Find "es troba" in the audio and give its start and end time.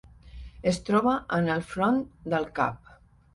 0.71-1.13